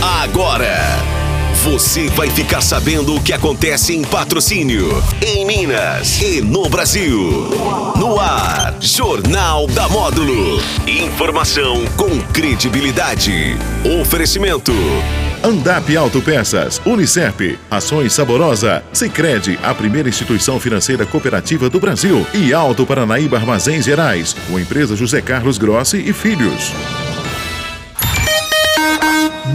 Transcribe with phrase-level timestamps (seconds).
[0.00, 0.78] Agora,
[1.64, 7.50] você vai ficar sabendo o que acontece em patrocínio, em Minas e no Brasil.
[7.96, 10.62] No ar, Jornal da Módulo.
[10.86, 13.56] Informação com credibilidade.
[14.00, 14.72] Oferecimento.
[15.42, 22.86] Andap Autopeças, Unicep, Ações Saborosa, Sicredi, a primeira instituição financeira cooperativa do Brasil e Alto
[22.86, 26.72] Paranaíba Armazéns Gerais, com empresa José Carlos Grossi e Filhos.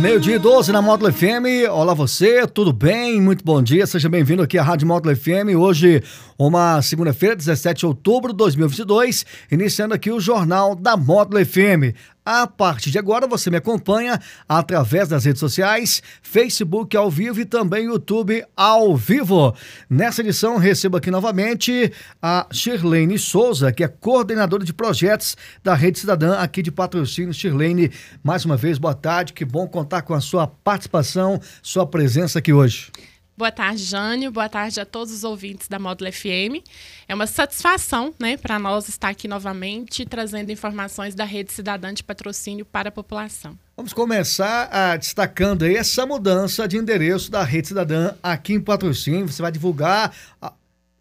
[0.04, 1.72] Meio dia 12 na Módulo FM.
[1.72, 3.22] Olá você, tudo bem?
[3.22, 3.88] Muito bom dia.
[3.88, 5.56] Seja bem-vindo aqui à Rádio Módulo FM.
[5.58, 6.04] Hoje,
[6.38, 11.96] uma segunda-feira, 17 de outubro de 2022, iniciando aqui o Jornal da Módulo FM.
[12.26, 17.46] A partir de agora, você me acompanha através das redes sociais, Facebook ao vivo e
[17.46, 19.54] também YouTube ao vivo.
[19.90, 21.92] Nessa edição, recebo aqui novamente
[22.22, 27.34] a Shirlene Souza, que é coordenadora de projetos da Rede Cidadã aqui de patrocínio.
[27.34, 27.92] Shirlene,
[28.24, 29.34] mais uma vez, boa tarde.
[29.34, 32.90] Que bom contar com a sua participação, sua presença aqui hoje.
[33.36, 34.32] Boa tarde, Jânio.
[34.32, 36.62] Boa tarde a todos os ouvintes da Módulo FM.
[37.08, 42.04] É uma satisfação né, para nós estar aqui novamente trazendo informações da Rede Cidadã de
[42.04, 43.58] Patrocínio para a população.
[43.76, 49.28] Vamos começar a, destacando aí essa mudança de endereço da Rede Cidadã aqui em Patrocínio.
[49.28, 50.16] Você vai divulgar.
[50.40, 50.54] A...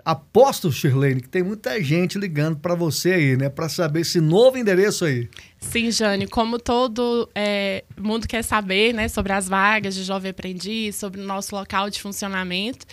[0.04, 3.48] Aposto, Shirlene, que tem muita gente ligando para você aí, né?
[3.48, 5.28] Para saber esse novo endereço aí.
[5.62, 10.96] Sim, Jane, como todo é, mundo quer saber né, sobre as vagas de jovem aprendiz,
[10.96, 12.84] sobre o nosso local de funcionamento.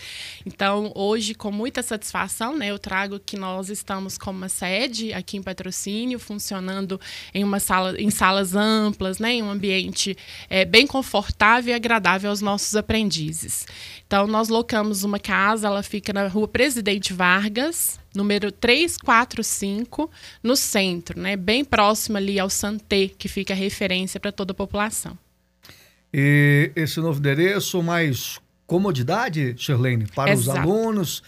[0.45, 5.35] Então, hoje, com muita satisfação, né, eu trago que nós estamos com uma sede aqui
[5.35, 7.01] em patrocínio, funcionando
[7.33, 10.15] em uma sala, em salas amplas, né, em um ambiente
[10.49, 13.65] é, bem confortável e agradável aos nossos aprendizes.
[14.07, 20.09] Então, nós locamos uma casa, ela fica na rua Presidente Vargas, número 345,
[20.41, 21.35] no centro, né?
[21.35, 25.17] bem próximo ali ao Santé, que fica referência para toda a população.
[26.13, 30.59] E esse novo endereço, mais comodidade, Sherlene, para Exato.
[30.59, 31.23] os alunos,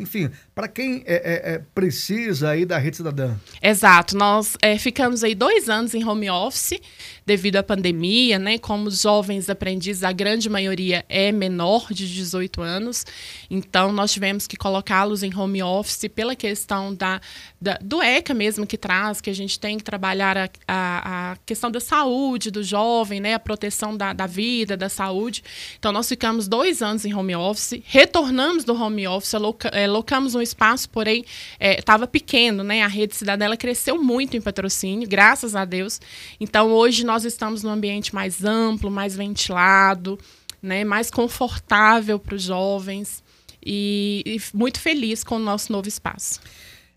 [0.00, 3.36] enfim, para quem é, é, é, precisa aí da rede cidadã.
[3.62, 6.80] Exato, nós é, ficamos aí dois anos em home office
[7.24, 8.58] devido à pandemia, né?
[8.58, 13.06] Como jovens aprendizes, a grande maioria é menor de 18 anos,
[13.48, 17.20] então nós tivemos que colocá-los em home office pela questão da,
[17.60, 21.36] da, do ECA mesmo que traz, que a gente tem que trabalhar a, a, a
[21.46, 23.34] questão da saúde do jovem, né?
[23.34, 25.44] A proteção da, da vida, da saúde.
[25.78, 29.34] Então nós ficamos dois anos em home office, retornamos do home office,
[29.72, 31.24] é, locamos um espaço, porém
[31.60, 32.82] estava é, pequeno, né?
[32.82, 36.00] A rede cidadã cresceu muito em patrocínio, graças a Deus.
[36.40, 40.18] Então hoje nós estamos num ambiente mais amplo, mais ventilado,
[40.62, 40.84] né?
[40.84, 43.22] Mais confortável para os jovens
[43.64, 46.40] e, e muito feliz com o nosso novo espaço.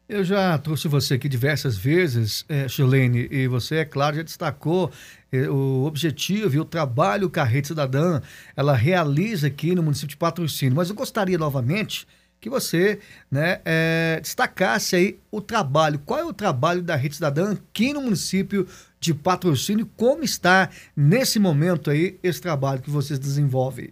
[0.08, 4.92] Eu já trouxe você aqui diversas vezes, é, Chilene, e você, é claro, já destacou
[5.32, 8.22] é, o objetivo e o trabalho que a Rede Cidadã
[8.56, 10.76] ela realiza aqui no município de Patrocínio.
[10.76, 12.06] Mas eu gostaria novamente
[12.44, 13.00] que você
[13.32, 16.00] né, é, destacasse aí o trabalho.
[16.06, 18.68] Qual é o trabalho da Rede Cidadã aqui no município
[19.00, 19.90] de Patrocínio?
[19.98, 23.90] Como está nesse momento aí esse trabalho que vocês desenvolvem?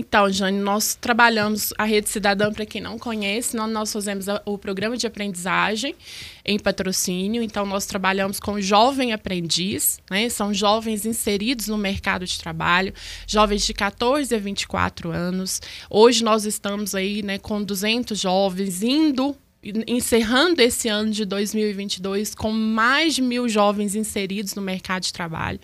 [0.00, 4.96] Então, Jane, nós trabalhamos a Rede Cidadã, para quem não conhece, nós, fazemos o programa
[4.96, 5.96] de aprendizagem
[6.44, 7.42] em patrocínio.
[7.42, 10.28] Então, nós trabalhamos com jovem aprendiz, né?
[10.28, 12.94] São jovens inseridos no mercado de trabalho,
[13.26, 15.60] jovens de 14 a 24 anos.
[15.90, 22.52] Hoje nós estamos aí, né, com 200 jovens indo encerrando esse ano de 2022 com
[22.52, 25.60] mais de mil jovens inseridos no mercado de trabalho.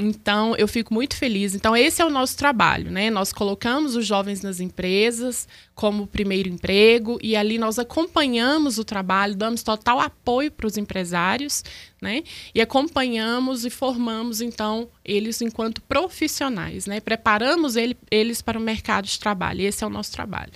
[0.00, 1.56] Então, eu fico muito feliz.
[1.56, 3.10] Então, esse é o nosso trabalho, né?
[3.10, 9.34] Nós colocamos os jovens nas empresas como primeiro emprego e ali nós acompanhamos o trabalho,
[9.34, 11.64] damos total apoio para os empresários,
[12.00, 12.22] né?
[12.54, 17.00] E acompanhamos e formamos, então, eles enquanto profissionais, né?
[17.00, 19.62] Preparamos ele, eles para o mercado de trabalho.
[19.62, 20.52] Esse é o nosso trabalho.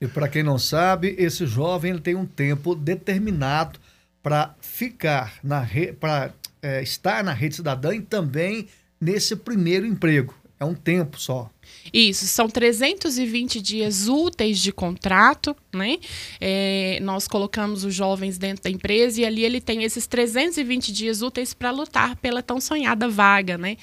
[0.00, 3.78] E para quem não sabe, esse jovem tem um tempo determinado
[4.22, 5.66] para ficar na
[5.98, 8.68] para é, estar na rede cidadã e também
[9.00, 10.34] nesse primeiro emprego.
[10.58, 11.50] É um tempo só.
[11.92, 15.98] Isso, são 320 dias úteis de contrato, né?
[16.40, 21.22] É, nós colocamos os jovens dentro da empresa e ali ele tem esses 320 dias
[21.22, 23.76] úteis para lutar pela tão sonhada vaga, né?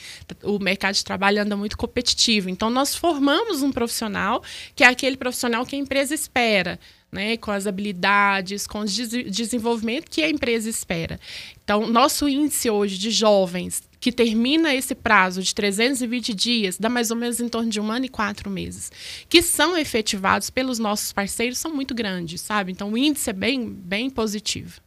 [0.44, 2.50] O mercado de trabalho anda muito competitivo.
[2.50, 4.44] Então, nós formamos um profissional
[4.76, 6.80] que é aquele profissional que a empresa espera.
[7.12, 11.20] Né, com as habilidades, com o desenvolvimento que a empresa espera.
[11.64, 17.10] Então, nosso índice hoje de jovens que termina esse prazo de 320 dias, dá mais
[17.10, 18.92] ou menos em torno de um ano e quatro meses,
[19.30, 22.74] que são efetivados pelos nossos parceiros, são muito grandes, sabe?
[22.74, 24.82] Então o índice é bem, bem positivo.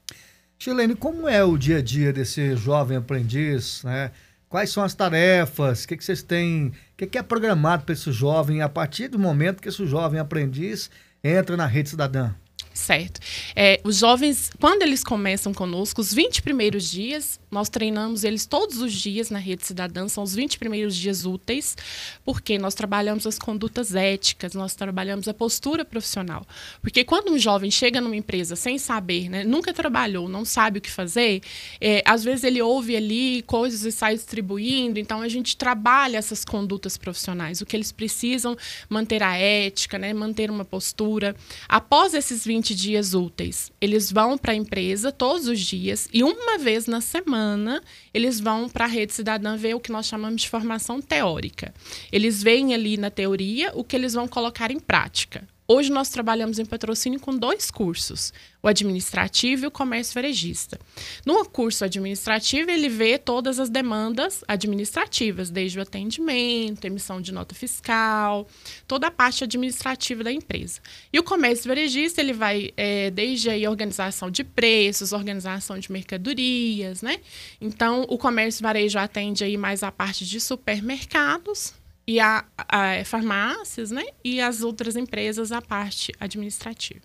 [0.59, 4.11] Chilene, como é o dia a dia desse jovem aprendiz, né?
[4.51, 5.85] Quais são as tarefas?
[5.85, 6.67] O que, que vocês têm?
[6.67, 10.21] O que, que é programado para esse jovem a partir do momento que esse jovem
[10.21, 10.91] aprendiz
[11.25, 12.35] entra na rede cidadã?
[12.77, 13.21] Certo.
[13.57, 18.77] É, os jovens, quando eles começam conosco, os 20 primeiros dias, nós treinamos eles todos
[18.83, 21.75] os dias na Rede Cidadã, são os 20 primeiros dias úteis,
[22.23, 26.47] porque nós trabalhamos as condutas éticas, nós trabalhamos a postura profissional.
[26.83, 30.83] Porque quando um jovem chega numa empresa sem saber, né, nunca trabalhou, não sabe o
[30.83, 31.41] que fazer,
[31.81, 36.45] é, às vezes ele ouve ali coisas e sai distribuindo, então a gente trabalha essas
[36.45, 38.55] condutas profissionais, o que eles precisam
[38.87, 41.35] manter a ética, né, manter uma postura.
[41.67, 46.59] Após esses 20 dias úteis, eles vão para a empresa todos os dias e uma
[46.59, 47.83] vez na semana
[48.13, 51.73] eles vão para a rede cidadã ver o que nós chamamos de formação teórica.
[52.11, 55.47] Eles veem ali na teoria o que eles vão colocar em prática.
[55.69, 58.33] Hoje nós trabalhamos em patrocínio com dois cursos,
[58.63, 60.79] o administrativo e o comércio varejista.
[61.25, 67.53] No curso administrativo, ele vê todas as demandas administrativas, desde o atendimento, emissão de nota
[67.53, 68.47] fiscal,
[68.87, 70.81] toda a parte administrativa da empresa.
[71.13, 77.03] E o comércio varejista, ele vai é, desde a organização de preços, organização de mercadorias,
[77.03, 77.19] né?
[77.61, 81.75] Então, o comércio varejo atende aí mais a parte de supermercados,
[82.07, 84.05] e a, a, farmácias, né?
[84.25, 87.01] E as outras empresas a parte administrativa.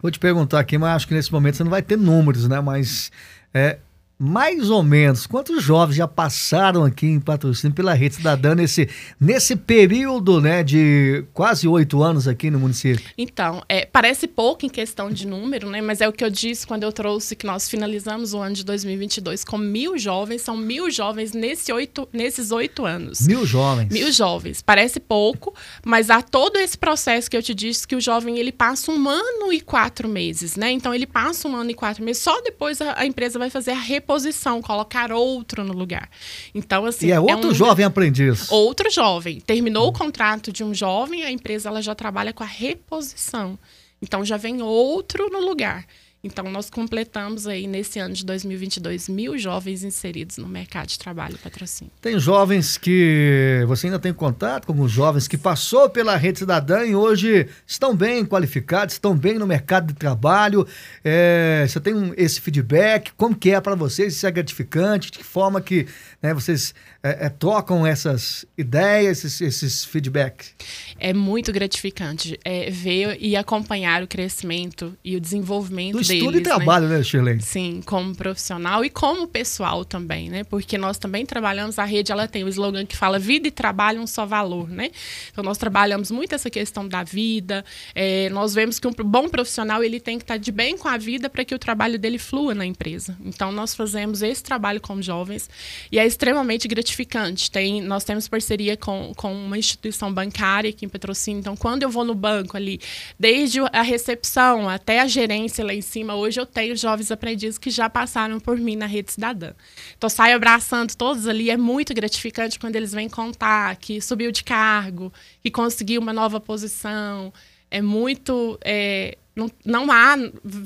[0.00, 2.60] Vou te perguntar aqui, mas acho que nesse momento você não vai ter números, né?
[2.60, 3.10] Mas
[3.54, 3.78] é,
[4.22, 8.88] mais ou menos, quantos jovens já passaram aqui em patrocínio pela Rede Cidadã nesse,
[9.20, 13.04] nesse período né, de quase oito anos aqui no município?
[13.18, 16.64] Então, é, parece pouco em questão de número, né, mas é o que eu disse
[16.64, 20.88] quando eu trouxe que nós finalizamos o ano de 2022 com mil jovens, são mil
[20.88, 23.26] jovens nesse oito, nesses oito anos.
[23.26, 23.92] Mil jovens?
[23.92, 24.62] Mil jovens.
[24.62, 25.52] Parece pouco,
[25.84, 29.08] mas há todo esse processo que eu te disse que o jovem ele passa um
[29.08, 30.70] ano e quatro meses, né?
[30.70, 33.72] Então, ele passa um ano e quatro meses, só depois a, a empresa vai fazer
[33.72, 36.10] a reposição posição, colocar outro no lugar.
[36.54, 37.06] Então, assim.
[37.06, 38.50] E é outro é um, jovem aprendiz.
[38.50, 39.40] Outro jovem.
[39.40, 43.58] Terminou o contrato de um jovem, a empresa ela já trabalha com a reposição.
[44.02, 45.86] Então já vem outro no lugar.
[46.24, 51.36] Então, nós completamos aí nesse ano de 2022 mil jovens inseridos no mercado de trabalho
[51.38, 51.92] patrocínio.
[52.00, 56.84] Tem jovens que você ainda tem contato com alguns jovens que passou pela rede cidadã
[56.84, 60.64] e hoje estão bem qualificados, estão bem no mercado de trabalho.
[61.04, 63.10] É, você tem um, esse feedback?
[63.16, 64.14] Como que é para vocês?
[64.14, 65.10] Isso é gratificante?
[65.10, 65.88] De que forma que
[66.22, 66.72] né, vocês
[67.02, 70.54] é, é, trocam essas ideias, esses, esses, feedbacks?
[71.00, 76.22] É muito gratificante é, ver e acompanhar o crescimento e o desenvolvimento Deles.
[76.22, 76.44] estudo e né?
[76.44, 77.40] trabalho, né, Shirley?
[77.40, 80.44] Sim, como profissional e como pessoal também, né?
[80.44, 83.50] Porque nós também trabalhamos, a rede ela tem o um slogan que fala vida e
[83.50, 84.90] trabalho um só valor, né?
[85.30, 87.64] Então nós trabalhamos muito essa questão da vida,
[87.94, 90.96] é, nós vemos que um bom profissional ele tem que estar de bem com a
[90.96, 93.16] vida para que o trabalho dele flua na empresa.
[93.24, 95.48] Então nós fazemos esse trabalho com jovens
[95.90, 97.50] e é extremamente gratificante.
[97.50, 101.40] Tem, nós temos parceria com, com uma instituição bancária aqui em Patrocínio.
[101.40, 102.80] Então, quando eu vou no banco ali,
[103.18, 107.70] desde a recepção até a gerência lá em cima, hoje eu tenho jovens aprendizes que
[107.70, 109.52] já passaram por mim na rede cidadã.
[109.96, 111.50] Então, saio abraçando todos ali.
[111.50, 115.12] É muito gratificante quando eles vêm contar que subiu de cargo,
[115.42, 117.32] que conseguiu uma nova posição.
[117.70, 118.58] É muito.
[118.64, 120.16] É, não, não há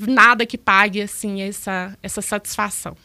[0.07, 2.95] nada que pague assim essa, essa satisfação.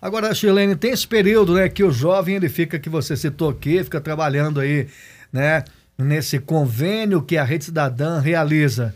[0.00, 3.82] Agora, Chilene, tem esse período, né, que o jovem ele fica, que você citou aqui,
[3.82, 4.86] fica trabalhando aí,
[5.32, 5.64] né,
[5.96, 8.94] nesse convênio que a Rede Cidadã realiza.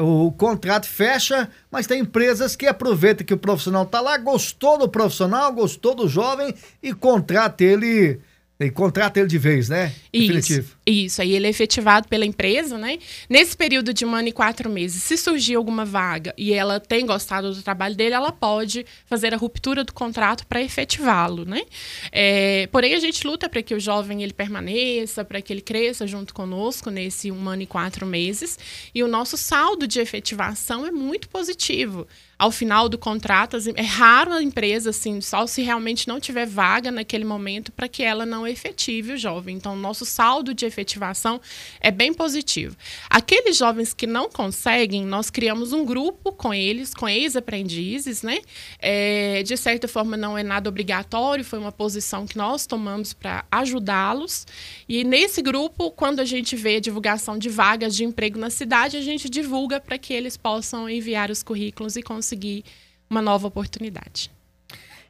[0.00, 4.88] O contrato fecha, mas tem empresas que aproveitam que o profissional está lá, gostou do
[4.88, 8.20] profissional, gostou do jovem e contrata ele
[8.60, 9.94] e contrata ele de vez, né?
[10.12, 10.76] Definitivo.
[10.84, 11.22] Isso, isso.
[11.22, 12.98] Aí ele é efetivado pela empresa, né?
[13.28, 17.06] Nesse período de um ano e quatro meses, se surgir alguma vaga e ela tem
[17.06, 21.62] gostado do trabalho dele, ela pode fazer a ruptura do contrato para efetivá-lo, né?
[22.10, 26.04] É, porém, a gente luta para que o jovem ele permaneça, para que ele cresça
[26.04, 28.58] junto conosco nesse um ano e quatro meses.
[28.92, 32.08] E o nosso saldo de efetivação é muito positivo
[32.38, 36.92] ao final do contrato, é raro a empresa, assim, só se realmente não tiver vaga
[36.92, 39.56] naquele momento para que ela não efetive o jovem.
[39.56, 41.40] Então, nosso saldo de efetivação
[41.80, 42.76] é bem positivo.
[43.10, 48.38] Aqueles jovens que não conseguem, nós criamos um grupo com eles, com ex-aprendizes, né?
[48.78, 53.44] É, de certa forma, não é nada obrigatório, foi uma posição que nós tomamos para
[53.50, 54.46] ajudá-los.
[54.88, 58.96] E nesse grupo, quando a gente vê a divulgação de vagas de emprego na cidade,
[58.96, 62.64] a gente divulga para que eles possam enviar os currículos e conseguir conseguir
[63.08, 64.30] uma nova oportunidade.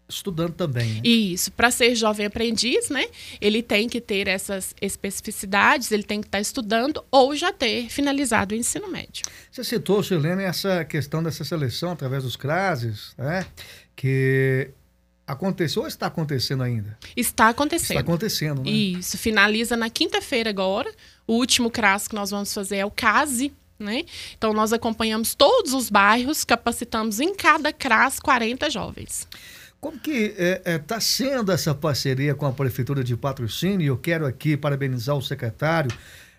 [0.09, 0.95] estudando também.
[0.95, 1.01] Né?
[1.05, 3.07] Isso, para ser jovem aprendiz, né?
[3.39, 7.87] Ele tem que ter essas especificidades, ele tem que estar tá estudando ou já ter
[7.87, 9.25] finalizado o ensino médio.
[9.49, 13.45] Você citou, Chilene, essa questão dessa seleção através dos CRASES, né?
[13.95, 14.73] Que
[15.27, 16.97] aconteceu ou está acontecendo ainda?
[17.15, 17.97] Está acontecendo.
[17.97, 18.69] Está acontecendo, né?
[18.69, 20.91] Isso, finaliza na quinta-feira agora.
[21.27, 24.03] O último CRAS que nós vamos fazer é o CASE, né?
[24.37, 29.27] Então, nós acompanhamos todos os bairros, capacitamos em cada CRAS 40 jovens.
[29.81, 33.85] Como que está é, é, tá sendo essa parceria com a Prefeitura de Patrocínio?
[33.85, 35.91] Eu quero aqui parabenizar o secretário,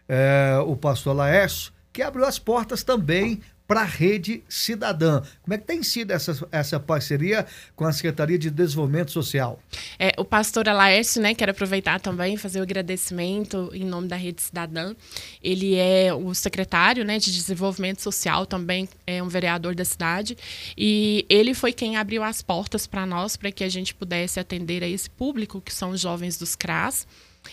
[0.08, 5.22] é, o pastor Laércio, que abriu as portas também para a Rede Cidadã.
[5.42, 9.60] Como é que tem sido essa, essa parceria com a Secretaria de Desenvolvimento Social?
[9.98, 14.42] É, o pastor Alaércio, né, quero aproveitar também fazer o agradecimento em nome da Rede
[14.42, 14.94] Cidadã.
[15.42, 20.36] Ele é o secretário né, de Desenvolvimento Social, também é um vereador da cidade,
[20.76, 24.82] e ele foi quem abriu as portas para nós, para que a gente pudesse atender
[24.82, 27.06] a esse público, que são os jovens dos CRAS.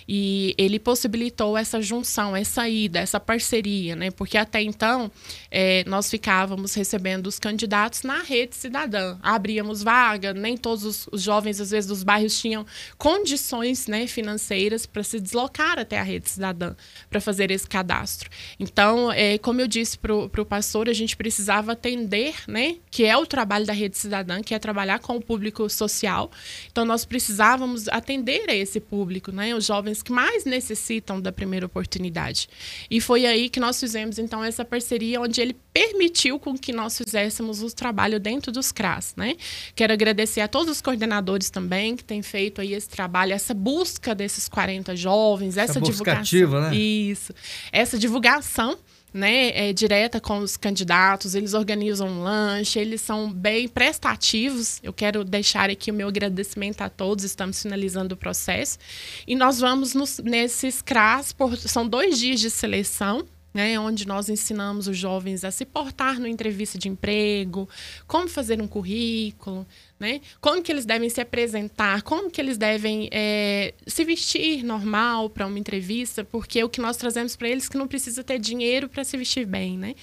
[0.07, 4.11] E ele possibilitou essa junção, essa ida, essa parceria, né?
[4.11, 5.11] Porque até então
[5.51, 9.17] é, nós ficávamos recebendo os candidatos na rede cidadã.
[9.21, 12.65] Abríamos vaga, nem todos os, os jovens, às vezes, dos bairros tinham
[12.97, 16.75] condições né, financeiras para se deslocar até a rede cidadã
[17.09, 18.29] para fazer esse cadastro.
[18.59, 22.77] Então, é, como eu disse para o pastor, a gente precisava atender, né?
[22.89, 26.31] Que é o trabalho da rede cidadã, que é trabalhar com o público social.
[26.71, 29.53] Então, nós precisávamos atender a esse público, né?
[29.53, 32.47] Os jovens jovens que mais necessitam da primeira oportunidade.
[32.89, 36.97] E foi aí que nós fizemos então essa parceria onde ele permitiu com que nós
[36.97, 39.35] fizéssemos o trabalho dentro dos CRAS, né?
[39.75, 44.15] Quero agradecer a todos os coordenadores também que têm feito aí esse trabalho, essa busca
[44.15, 46.75] desses 40 jovens, essa, essa divulgação, ativa, né?
[46.75, 47.33] Isso.
[47.71, 48.77] Essa divulgação
[49.13, 54.79] né, é, direta com os candidatos, eles organizam um lanche, eles são bem prestativos.
[54.81, 58.79] Eu quero deixar aqui o meu agradecimento a todos, estamos finalizando o processo.
[59.27, 64.29] E nós vamos nos, nesses CRAS, por, são dois dias de seleção, né, onde nós
[64.29, 67.69] ensinamos os jovens a se portar no entrevista de emprego,
[68.07, 69.65] como fazer um currículo,
[69.99, 75.29] né, como que eles devem se apresentar, como que eles devem é, se vestir normal
[75.29, 78.39] para uma entrevista, porque o que nós trazemos para eles é que não precisa ter
[78.39, 79.93] dinheiro para se vestir bem, né,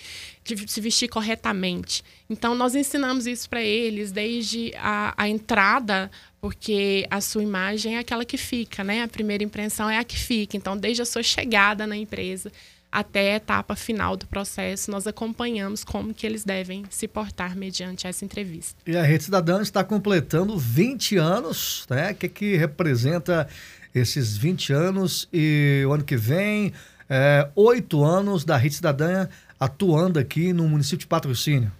[0.44, 2.04] de se vestir corretamente.
[2.28, 7.98] Então, nós ensinamos isso para eles desde a, a entrada porque a sua imagem é
[7.98, 9.02] aquela que fica, né?
[9.02, 10.56] A primeira impressão é a que fica.
[10.56, 12.50] Então, desde a sua chegada na empresa,
[12.90, 18.06] até a etapa final do processo, nós acompanhamos como que eles devem se portar mediante
[18.06, 18.74] essa entrevista.
[18.86, 22.10] E a Rede Cidadã está completando 20 anos, né?
[22.10, 23.48] O que, que representa
[23.94, 26.72] esses 20 anos e o ano que vem,
[27.08, 29.28] é, oito anos da Rede Cidadã
[29.58, 31.70] atuando aqui no município de Patrocínio.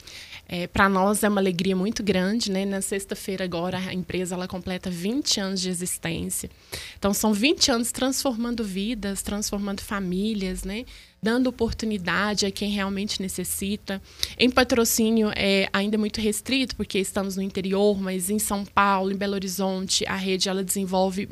[0.53, 2.65] É, para nós é uma alegria muito grande, né?
[2.65, 6.51] Na sexta-feira agora a empresa ela completa 20 anos de existência.
[6.99, 10.85] Então são 20 anos transformando vidas, transformando famílias, né?
[11.23, 14.01] Dando oportunidade a quem realmente necessita.
[14.39, 19.17] Em patrocínio é ainda muito restrito, porque estamos no interior, mas em São Paulo, em
[19.17, 21.29] Belo Horizonte, a rede ela desenvolve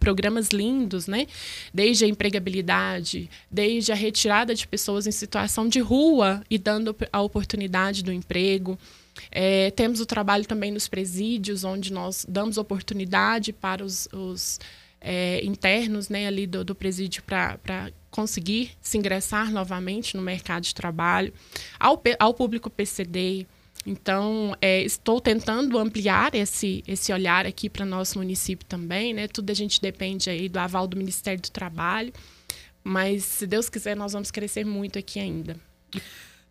[0.00, 1.26] programas lindos, né?
[1.72, 7.22] Desde a empregabilidade, desde a retirada de pessoas em situação de rua e dando a
[7.22, 8.78] oportunidade do emprego.
[9.30, 14.60] É, temos o trabalho também nos presídios, onde nós damos oportunidade para os, os
[15.00, 20.74] é, internos né, ali do, do presídio para conseguir se ingressar novamente no mercado de
[20.74, 21.32] trabalho,
[21.78, 23.46] ao, ao público PCD.
[23.86, 29.28] Então, é, estou tentando ampliar esse, esse olhar aqui para nosso município também, né?
[29.28, 32.12] Tudo a gente depende aí do aval do Ministério do Trabalho,
[32.82, 35.56] mas se Deus quiser, nós vamos crescer muito aqui ainda.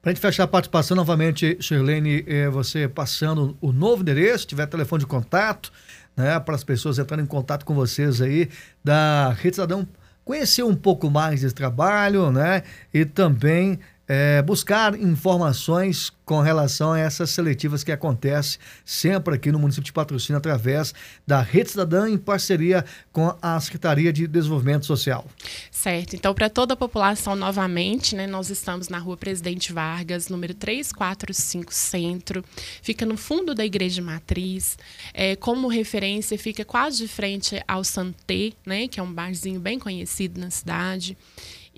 [0.01, 4.47] Para a gente fechar a participação, novamente, Shirlene, eh, você passando o novo endereço, se
[4.47, 5.71] tiver telefone de contato,
[6.15, 8.49] né, para as pessoas entrarem em contato com vocês aí,
[8.83, 9.87] da Rede Cidadão,
[10.27, 12.61] conhecer um pouco mais desse trabalho, né,
[12.93, 19.59] e também é, buscar informações com relação a essas seletivas que acontecem sempre aqui no
[19.59, 20.93] município de Patrocínio através
[21.25, 22.83] da Rede Cidadã em parceria
[23.13, 25.25] com a Secretaria de Desenvolvimento Social.
[25.71, 26.15] Certo.
[26.15, 31.73] Então, para toda a população, novamente, né, nós estamos na rua Presidente Vargas, número 345
[31.73, 32.43] Centro.
[32.81, 34.77] Fica no fundo da Igreja Matriz.
[35.13, 39.79] É, como referência, fica quase de frente ao Santé, né, que é um barzinho bem
[39.79, 41.17] conhecido na cidade.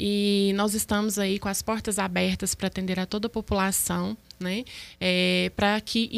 [0.01, 4.63] E nós estamos aí com as portas abertas para atender a toda a população, né?
[4.97, 6.09] É, para que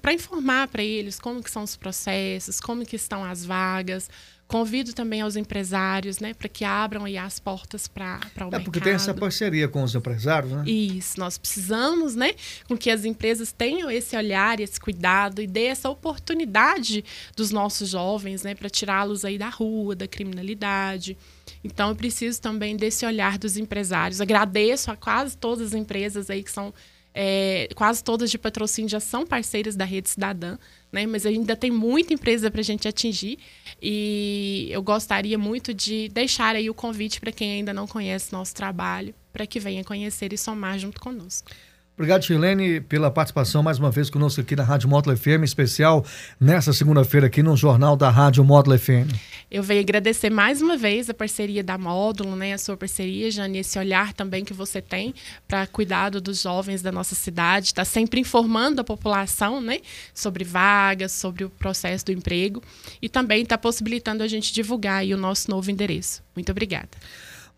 [0.00, 4.10] para informar para eles como que são os processos, como que estão as vagas.
[4.52, 8.54] Convido também aos empresários, né, para que abram aí as portas para o é mercado.
[8.56, 10.64] É porque tem essa parceria com os empresários, né?
[10.66, 12.34] Isso, nós precisamos, né,
[12.68, 17.02] com que as empresas tenham esse olhar, esse cuidado e dê essa oportunidade
[17.34, 21.16] dos nossos jovens, né, para tirá-los aí da rua, da criminalidade.
[21.64, 24.20] Então, eu preciso também desse olhar dos empresários.
[24.20, 26.74] Agradeço a quase todas as empresas aí que são
[27.14, 30.56] é, quase todas de patrocínio já são parceiras da Rede Cidadã,
[30.92, 31.06] né?
[31.06, 33.38] mas ainda tem muita empresa para a gente atingir.
[33.80, 38.54] E eu gostaria muito de deixar aí o convite para quem ainda não conhece nosso
[38.54, 41.50] trabalho, para que venha conhecer e somar junto conosco.
[41.94, 46.02] Obrigado, Chilene, pela participação mais uma vez conosco aqui na Rádio Módulo FM, especial
[46.40, 49.12] nessa segunda-feira aqui no Jornal da Rádio Módulo FM.
[49.50, 53.58] Eu venho agradecer mais uma vez a parceria da Módulo, né, a sua parceria, Jane,
[53.58, 55.14] esse olhar também que você tem
[55.46, 59.80] para cuidado dos jovens da nossa cidade, está sempre informando a população, né,
[60.14, 62.62] sobre vagas, sobre o processo do emprego
[63.02, 66.22] e também está possibilitando a gente divulgar o nosso novo endereço.
[66.34, 66.88] Muito obrigada.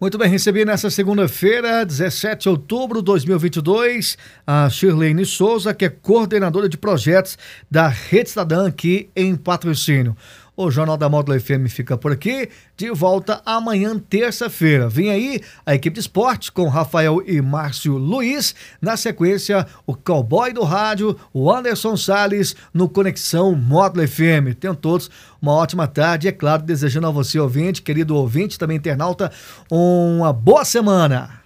[0.00, 5.88] Muito bem, recebi nessa segunda-feira, 17 de outubro de 2022, a Shirlene Souza, que é
[5.88, 7.38] coordenadora de projetos
[7.70, 10.16] da Rede Cidadã aqui em patrocínio.
[10.56, 12.48] O Jornal da Módulo FM fica por aqui.
[12.76, 14.88] De volta amanhã, terça-feira.
[14.88, 18.54] Vem aí a equipe de esporte com Rafael e Márcio Luiz.
[18.80, 24.54] Na sequência, o cowboy do rádio, o Anderson Sales, no Conexão Módulo FM.
[24.60, 25.10] Tenham todos
[25.42, 26.28] uma ótima tarde.
[26.28, 29.32] É claro, desejando a você, ouvinte, querido ouvinte, também internauta,
[29.68, 31.44] uma boa semana.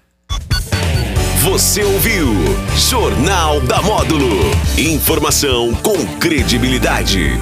[1.50, 2.26] Você ouviu
[2.76, 4.28] Jornal da Módulo.
[4.76, 7.38] Informação com credibilidade.